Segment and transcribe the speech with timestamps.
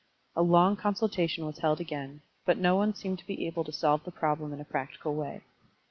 [0.35, 4.03] A long consultation was held again, but no one seemed to be able to solve
[4.03, 5.41] the problem in a practical way.